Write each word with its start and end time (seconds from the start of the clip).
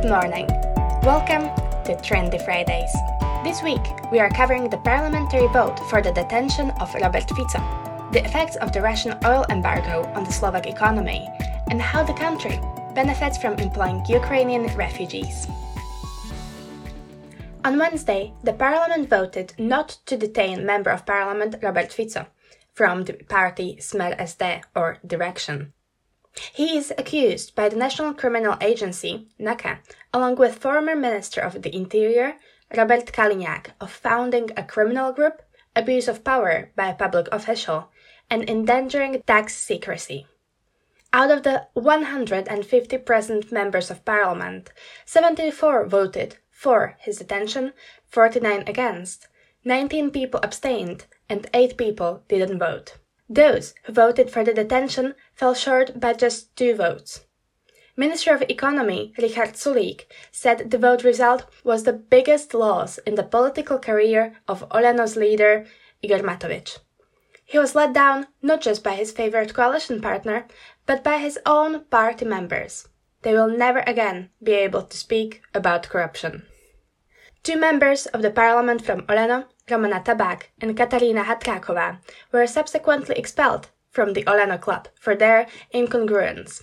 Good 0.00 0.10
morning. 0.10 0.46
Welcome 1.02 1.50
to 1.84 1.98
Trendy 2.06 2.40
Fridays. 2.44 2.94
This 3.42 3.64
week, 3.64 3.82
we 4.12 4.20
are 4.20 4.30
covering 4.30 4.70
the 4.70 4.76
parliamentary 4.76 5.48
vote 5.48 5.76
for 5.90 6.00
the 6.00 6.12
detention 6.12 6.70
of 6.78 6.94
Robert 6.94 7.28
Fico, 7.28 7.58
the 8.12 8.24
effects 8.24 8.54
of 8.58 8.72
the 8.72 8.80
Russian 8.80 9.18
oil 9.24 9.44
embargo 9.50 10.04
on 10.14 10.22
the 10.22 10.30
Slovak 10.30 10.68
economy, 10.68 11.28
and 11.68 11.82
how 11.82 12.04
the 12.04 12.12
country 12.12 12.60
benefits 12.94 13.38
from 13.38 13.54
employing 13.54 14.04
Ukrainian 14.08 14.66
refugees. 14.76 15.48
On 17.64 17.76
Wednesday, 17.76 18.32
the 18.44 18.52
parliament 18.52 19.10
voted 19.10 19.52
not 19.58 19.98
to 20.06 20.16
detain 20.16 20.64
Member 20.64 20.90
of 20.90 21.06
Parliament 21.06 21.56
Robert 21.60 21.92
Fico 21.92 22.28
from 22.72 23.02
the 23.02 23.14
party 23.14 23.78
Smer 23.80 24.16
SD 24.16 24.62
or 24.76 24.98
Direction. 25.04 25.72
He 26.52 26.76
is 26.76 26.92
accused 26.96 27.54
by 27.54 27.68
the 27.68 27.76
National 27.76 28.14
Criminal 28.14 28.56
Agency, 28.60 29.28
NAKA, 29.38 29.80
along 30.12 30.36
with 30.36 30.58
former 30.58 30.94
Minister 30.94 31.40
of 31.40 31.62
the 31.62 31.74
Interior, 31.74 32.36
Robert 32.76 33.06
Kaliňák, 33.06 33.72
of 33.80 33.90
founding 33.90 34.50
a 34.56 34.62
criminal 34.62 35.12
group, 35.12 35.42
abuse 35.74 36.08
of 36.08 36.24
power 36.24 36.70
by 36.76 36.88
a 36.88 36.94
public 36.94 37.28
official, 37.32 37.90
and 38.30 38.48
endangering 38.48 39.22
tax 39.26 39.56
secrecy. 39.56 40.26
Out 41.12 41.30
of 41.30 41.42
the 41.42 41.66
150 41.72 42.98
present 42.98 43.50
members 43.50 43.90
of 43.90 44.04
parliament, 44.04 44.70
74 45.06 45.86
voted 45.86 46.36
for 46.50 46.96
his 47.00 47.18
detention, 47.18 47.72
49 48.08 48.64
against, 48.66 49.28
19 49.64 50.10
people 50.10 50.40
abstained, 50.42 51.06
and 51.28 51.46
8 51.54 51.78
people 51.78 52.22
didn't 52.28 52.58
vote. 52.58 52.98
Those 53.28 53.74
who 53.84 53.92
voted 53.92 54.30
for 54.30 54.42
the 54.42 54.54
detention 54.54 55.14
fell 55.34 55.54
short 55.54 56.00
by 56.00 56.14
just 56.14 56.56
two 56.56 56.74
votes. 56.74 57.26
Minister 57.96 58.32
of 58.32 58.42
Economy 58.48 59.12
Richard 59.18 59.54
Sulík 59.54 60.04
said 60.30 60.70
the 60.70 60.78
vote 60.78 61.02
result 61.02 61.44
was 61.64 61.82
the 61.82 61.92
biggest 61.92 62.54
loss 62.54 62.98
in 62.98 63.16
the 63.16 63.24
political 63.24 63.78
career 63.78 64.36
of 64.46 64.68
Olano's 64.70 65.16
leader 65.16 65.66
Igor 66.00 66.20
Matovič. 66.20 66.78
He 67.44 67.58
was 67.58 67.74
let 67.74 67.92
down 67.92 68.28
not 68.40 68.60
just 68.60 68.84
by 68.84 68.92
his 68.94 69.10
favorite 69.10 69.52
coalition 69.52 70.00
partner, 70.00 70.46
but 70.86 71.02
by 71.02 71.18
his 71.18 71.38
own 71.44 71.84
party 71.86 72.24
members. 72.24 72.88
They 73.22 73.32
will 73.32 73.48
never 73.48 73.80
again 73.80 74.30
be 74.42 74.52
able 74.52 74.82
to 74.84 74.96
speak 74.96 75.42
about 75.52 75.88
corruption. 75.88 76.46
Two 77.42 77.56
members 77.56 78.06
of 78.06 78.22
the 78.22 78.30
parliament 78.30 78.84
from 78.84 79.02
Olano, 79.02 79.46
Romana 79.70 80.00
Tabak 80.00 80.50
and 80.60 80.76
Katarina 80.76 81.24
Hatrakova, 81.24 81.98
were 82.32 82.46
subsequently 82.46 83.16
expelled 83.16 83.68
from 83.90 84.12
the 84.12 84.24
Olano 84.24 84.60
club 84.60 84.88
for 84.94 85.14
their 85.14 85.46
incongruence. 85.74 86.62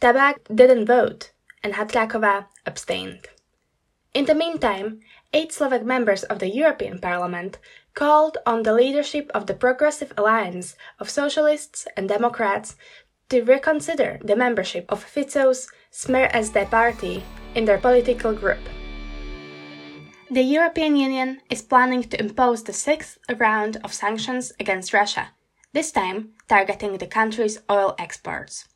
Tabak 0.00 0.36
didn't 0.54 0.86
vote, 0.86 1.32
and 1.62 1.74
Hatrakova 1.74 2.46
abstained. 2.64 3.26
In 4.14 4.24
the 4.24 4.34
meantime, 4.34 5.00
eight 5.32 5.52
Slovak 5.52 5.84
members 5.84 6.22
of 6.24 6.38
the 6.38 6.48
European 6.48 6.98
Parliament 6.98 7.58
called 7.94 8.38
on 8.46 8.62
the 8.62 8.72
leadership 8.72 9.30
of 9.34 9.46
the 9.46 9.54
Progressive 9.54 10.12
Alliance 10.16 10.76
of 11.00 11.10
Socialists 11.10 11.86
and 11.96 12.08
Democrats 12.08 12.76
to 13.28 13.42
reconsider 13.42 14.18
the 14.22 14.36
membership 14.36 14.86
of 14.88 15.02
Fico's 15.02 15.68
Smer 15.92 16.30
SD 16.32 16.70
party 16.70 17.24
in 17.54 17.64
their 17.64 17.78
political 17.78 18.32
group. 18.32 18.60
The 20.28 20.42
European 20.42 20.96
Union 20.96 21.40
is 21.48 21.62
planning 21.62 22.02
to 22.02 22.18
impose 22.18 22.64
the 22.64 22.72
sixth 22.72 23.16
round 23.38 23.76
of 23.84 23.94
sanctions 23.94 24.52
against 24.58 24.92
Russia, 24.92 25.28
this 25.72 25.92
time 25.92 26.34
targeting 26.48 26.98
the 26.98 27.06
country's 27.06 27.60
oil 27.70 27.94
exports. 27.96 28.66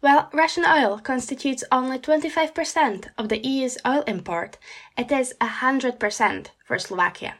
While 0.00 0.30
Russian 0.32 0.64
oil 0.64 0.98
constitutes 0.98 1.62
only 1.70 1.98
25% 1.98 3.08
of 3.18 3.28
the 3.28 3.46
EU's 3.46 3.76
oil 3.86 4.02
import, 4.06 4.56
it 4.96 5.12
is 5.12 5.34
100% 5.42 6.46
for 6.64 6.78
Slovakia. 6.78 7.34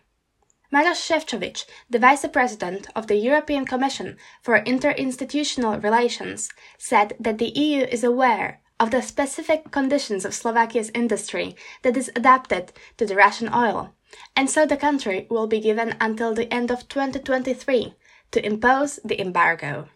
Maros 0.71 1.01
Šefčovič, 1.01 1.65
the 1.89 1.99
Vice 1.99 2.29
President 2.31 2.89
of 2.95 3.07
the 3.07 3.17
European 3.17 3.65
Commission 3.65 4.19
for 4.43 4.61
Interinstitutional 4.61 5.83
Relations, 5.83 6.51
said 6.77 7.17
that 7.19 7.39
the 7.39 7.59
EU 7.59 7.85
is 7.85 8.05
aware 8.05 8.61
of 8.81 8.91
the 8.91 9.03
specific 9.03 9.71
conditions 9.71 10.25
of 10.25 10.35
Slovakia's 10.35 10.91
industry 10.95 11.57
that 11.83 11.97
is 11.97 12.11
adapted 12.15 12.73
to 12.97 13.07
the 13.07 13.17
Russian 13.17 13.53
oil, 13.53 13.95
and 14.37 14.49
so 14.49 14.67
the 14.67 14.77
country 14.77 15.27
will 15.31 15.47
be 15.47 15.61
given 15.61 15.95
until 16.01 16.35
the 16.35 16.53
end 16.53 16.71
of 16.71 16.89
2023 16.89 17.95
to 18.31 18.47
impose 18.47 19.01
the 19.05 19.21
embargo. 19.21 19.89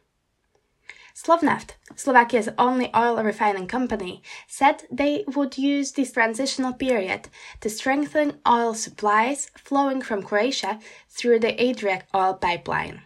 Slovnaft, 1.14 1.74
Slovakia's 1.94 2.48
only 2.58 2.90
oil 2.96 3.22
refining 3.22 3.66
company, 3.66 4.22
said 4.46 4.84
they 4.90 5.24
would 5.26 5.58
use 5.58 5.92
this 5.92 6.12
transitional 6.12 6.72
period 6.72 7.28
to 7.60 7.68
strengthen 7.68 8.40
oil 8.48 8.72
supplies 8.72 9.50
flowing 9.56 10.00
from 10.00 10.22
Croatia 10.22 10.80
through 11.10 11.40
the 11.40 11.62
Adriatic 11.62 12.06
oil 12.14 12.34
pipeline. 12.34 13.02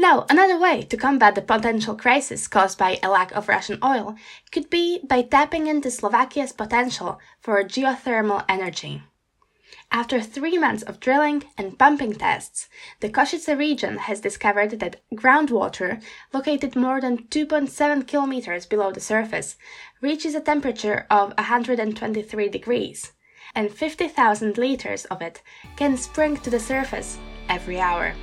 Now, 0.00 0.26
another 0.30 0.56
way 0.56 0.82
to 0.82 0.96
combat 0.96 1.34
the 1.34 1.42
potential 1.42 1.96
crisis 1.96 2.46
caused 2.46 2.78
by 2.78 3.00
a 3.02 3.10
lack 3.10 3.32
of 3.32 3.48
Russian 3.48 3.80
oil 3.82 4.14
could 4.52 4.70
be 4.70 5.00
by 5.02 5.22
tapping 5.22 5.66
into 5.66 5.90
Slovakia's 5.90 6.52
potential 6.52 7.18
for 7.40 7.64
geothermal 7.64 8.44
energy. 8.48 9.02
After 9.90 10.20
three 10.20 10.56
months 10.56 10.84
of 10.84 11.00
drilling 11.00 11.44
and 11.56 11.76
pumping 11.76 12.14
tests, 12.14 12.68
the 13.00 13.08
Košice 13.08 13.58
region 13.58 13.98
has 13.98 14.20
discovered 14.20 14.78
that 14.78 15.00
groundwater, 15.14 16.00
located 16.32 16.76
more 16.76 17.00
than 17.00 17.24
2.7 17.24 18.06
kilometers 18.06 18.66
below 18.66 18.92
the 18.92 19.00
surface, 19.00 19.56
reaches 20.00 20.36
a 20.36 20.40
temperature 20.40 21.06
of 21.10 21.34
123 21.38 22.48
degrees, 22.48 23.12
and 23.52 23.72
50,000 23.72 24.58
liters 24.58 25.06
of 25.06 25.20
it 25.20 25.42
can 25.74 25.96
spring 25.96 26.36
to 26.36 26.50
the 26.50 26.60
surface 26.60 27.18
every 27.48 27.80
hour. 27.80 28.14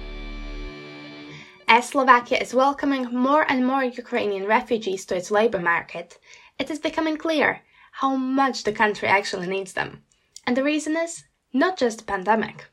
As 1.78 1.90
Slovakia 1.90 2.38
is 2.38 2.53
welcoming 2.53 3.13
more 3.13 3.46
and 3.52 3.68
more 3.68 3.84
Ukrainian 3.84 4.46
refugees 4.46 5.06
to 5.06 5.16
its 5.18 5.30
labor 5.30 5.59
market, 5.59 6.18
it 6.58 6.72
is 6.72 6.80
becoming 6.80 7.18
clear 7.18 7.63
how 7.91 8.16
much 8.16 8.63
the 8.63 8.72
country 8.72 9.09
actually 9.09 9.47
needs 9.47 9.74
them. 9.74 10.02
And 10.47 10.56
the 10.56 10.63
reason 10.63 10.96
is 10.96 11.25
not 11.52 11.75
just 11.75 11.97
the 11.97 12.06
pandemic. 12.06 12.68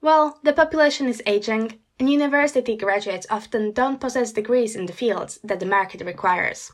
Well, 0.00 0.40
the 0.42 0.54
population 0.54 1.08
is 1.08 1.22
aging, 1.26 1.78
and 1.98 2.08
university 2.08 2.74
graduates 2.74 3.26
often 3.28 3.72
don't 3.72 4.00
possess 4.00 4.32
degrees 4.32 4.74
in 4.76 4.86
the 4.86 4.94
fields 4.94 5.38
that 5.44 5.60
the 5.60 5.66
market 5.66 6.00
requires. 6.00 6.72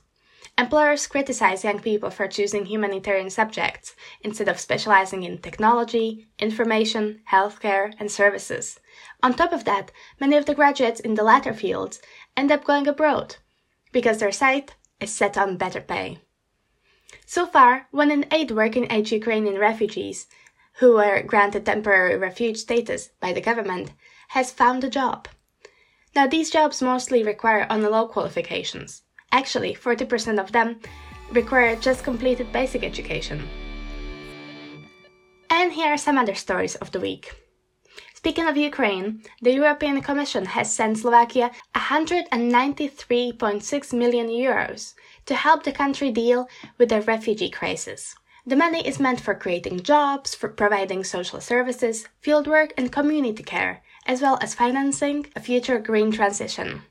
Employers 0.58 1.06
criticize 1.06 1.64
young 1.64 1.80
people 1.80 2.10
for 2.10 2.28
choosing 2.28 2.66
humanitarian 2.66 3.30
subjects 3.30 3.96
instead 4.20 4.48
of 4.48 4.60
specializing 4.60 5.22
in 5.22 5.38
technology, 5.38 6.28
information, 6.38 7.20
healthcare, 7.32 7.92
and 7.98 8.10
services. 8.10 8.78
On 9.22 9.32
top 9.32 9.52
of 9.52 9.64
that, 9.64 9.90
many 10.20 10.36
of 10.36 10.44
the 10.44 10.54
graduates 10.54 11.00
in 11.00 11.14
the 11.14 11.24
latter 11.24 11.54
fields 11.54 12.02
end 12.36 12.52
up 12.52 12.64
going 12.64 12.86
abroad 12.86 13.36
because 13.92 14.18
their 14.18 14.32
sight 14.32 14.74
is 15.00 15.12
set 15.12 15.38
on 15.38 15.56
better 15.56 15.80
pay. 15.80 16.18
So 17.24 17.46
far, 17.46 17.88
one 17.90 18.10
in 18.10 18.26
eight 18.30 18.52
working 18.52 18.86
age 18.90 19.10
Ukrainian 19.10 19.58
refugees 19.58 20.26
who 20.80 20.94
were 20.94 21.22
granted 21.22 21.64
temporary 21.64 22.16
refuge 22.16 22.58
status 22.58 23.10
by 23.20 23.32
the 23.32 23.40
government 23.40 23.92
has 24.28 24.50
found 24.50 24.84
a 24.84 24.90
job. 24.90 25.28
Now, 26.14 26.26
these 26.26 26.50
jobs 26.50 26.82
mostly 26.82 27.22
require 27.22 27.66
only 27.70 27.88
low 27.88 28.06
qualifications, 28.06 29.02
Actually, 29.32 29.74
40% 29.74 30.38
of 30.38 30.52
them 30.52 30.78
require 31.32 31.74
just 31.76 32.04
completed 32.04 32.52
basic 32.52 32.84
education. 32.84 33.42
And 35.50 35.72
here 35.72 35.88
are 35.88 35.98
some 35.98 36.18
other 36.18 36.34
stories 36.34 36.74
of 36.76 36.92
the 36.92 37.00
week. 37.00 37.32
Speaking 38.14 38.46
of 38.46 38.56
Ukraine, 38.56 39.24
the 39.40 39.52
European 39.52 40.00
Commission 40.00 40.44
has 40.44 40.72
sent 40.72 40.98
Slovakia 40.98 41.50
193.6 41.74 43.92
million 43.92 44.28
euros 44.28 44.94
to 45.26 45.34
help 45.34 45.64
the 45.64 45.72
country 45.72 46.12
deal 46.12 46.48
with 46.78 46.90
the 46.90 47.00
refugee 47.00 47.50
crisis. 47.50 48.14
The 48.46 48.56
money 48.56 48.86
is 48.86 49.00
meant 49.00 49.20
for 49.20 49.34
creating 49.34 49.82
jobs, 49.82 50.34
for 50.34 50.48
providing 50.48 51.04
social 51.04 51.40
services, 51.40 52.06
fieldwork, 52.24 52.70
and 52.76 52.92
community 52.92 53.42
care, 53.42 53.82
as 54.06 54.22
well 54.22 54.38
as 54.40 54.54
financing 54.54 55.26
a 55.34 55.40
future 55.40 55.78
green 55.78 56.12
transition. 56.12 56.82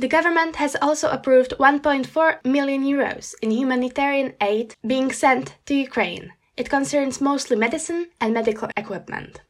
The 0.00 0.08
government 0.08 0.56
has 0.56 0.76
also 0.80 1.10
approved 1.10 1.58
1.4 1.58 2.42
million 2.42 2.82
euros 2.84 3.34
in 3.42 3.50
humanitarian 3.50 4.32
aid 4.40 4.74
being 4.86 5.12
sent 5.12 5.56
to 5.66 5.74
Ukraine. 5.74 6.32
It 6.56 6.70
concerns 6.70 7.20
mostly 7.20 7.54
medicine 7.54 8.08
and 8.18 8.32
medical 8.32 8.70
equipment. 8.78 9.42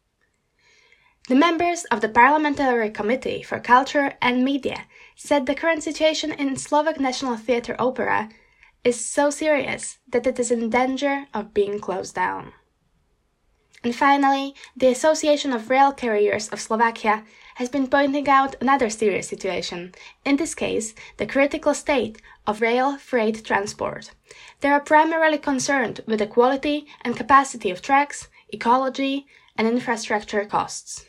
The 1.29 1.37
members 1.37 1.85
of 1.93 2.00
the 2.00 2.08
Parliamentary 2.08 2.91
Committee 2.91 3.44
for 3.44 3.61
Culture 3.61 4.14
and 4.20 4.44
Media 4.44 4.87
said 5.14 5.47
the 5.47 5.55
current 5.55 5.85
situation 5.85 6.32
in 6.32 6.56
Slovak 6.56 6.99
National 6.99 7.37
Theatre 7.37 7.76
Opera 7.79 8.29
is 8.82 8.99
so 8.99 9.31
serious 9.31 9.99
that 10.08 10.26
it 10.26 10.41
is 10.41 10.50
in 10.50 10.69
danger 10.69 11.26
of 11.32 11.55
being 11.55 11.79
closed 11.79 12.17
down. 12.17 12.55
And 13.82 13.94
finally, 13.97 14.55
the 14.77 14.88
Association 14.88 15.53
of 15.53 15.71
Rail 15.71 15.93
Carriers 15.93 16.49
of 16.49 16.61
Slovakia 16.61 17.25
has 17.55 17.69
been 17.69 17.88
pointing 17.88 18.29
out 18.29 18.56
another 18.61 18.91
serious 18.91 19.29
situation, 19.29 19.93
in 20.25 20.37
this 20.37 20.55
case, 20.55 20.94
the 21.17 21.27
critical 21.27 21.75
state 21.75 22.21
of 22.47 22.61
rail 22.61 22.99
freight 22.99 23.44
transport. 23.44 24.11
They 24.61 24.69
are 24.69 24.81
primarily 24.81 25.38
concerned 25.38 26.00
with 26.06 26.19
the 26.19 26.27
quality 26.27 26.87
and 27.03 27.17
capacity 27.17 27.71
of 27.71 27.82
tracks, 27.82 28.29
ecology, 28.50 29.27
and 29.56 29.67
infrastructure 29.67 30.44
costs. 30.44 31.05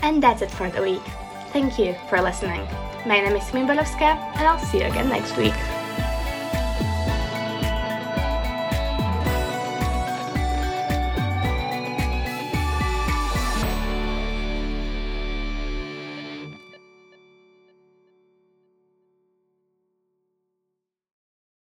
And 0.00 0.22
that's 0.22 0.42
it 0.42 0.50
for 0.50 0.68
the 0.68 0.82
week. 0.82 1.02
Thank 1.52 1.78
you 1.78 1.94
for 2.08 2.20
listening. 2.20 2.66
My 3.06 3.20
name 3.20 3.36
is 3.36 3.44
Mimbolowska, 3.44 4.16
and 4.36 4.46
I'll 4.46 4.58
see 4.58 4.78
you 4.78 4.84
again 4.84 5.08
next 5.08 5.36
week. 5.36 5.81